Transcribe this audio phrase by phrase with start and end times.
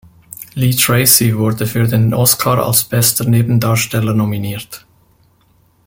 [0.55, 4.87] Lee Tracy wurde für den Oscar als bester Nebendarsteller nominiert.